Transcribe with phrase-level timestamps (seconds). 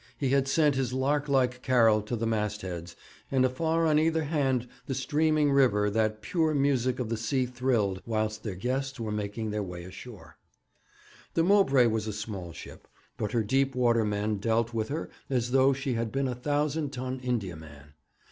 [0.17, 2.95] He had sent his lark like carol to the mastheads,
[3.29, 8.01] and afar on either hand the streaming river that pure music of the sea thrilled,
[8.07, 10.37] whilst their guests were making their way ashore.
[11.35, 15.51] The Mowbray was a small ship, but her deep water men dealt with her as
[15.51, 17.93] though she had been a thousand ton Indiaman.